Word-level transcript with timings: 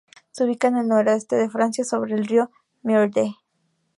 Se 0.31 0.45
ubica 0.45 0.67
en 0.69 0.77
el 0.77 0.87
noreste 0.87 1.35
de 1.35 1.47
Francia, 1.51 1.83
sobre 1.85 2.15
el 2.15 2.25
río 2.25 2.49
Meurthe. 2.81 3.35